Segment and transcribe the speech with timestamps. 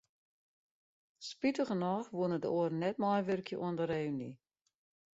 [1.27, 4.31] Spitigernôch woene de oaren net meiwurkje oan de reüny.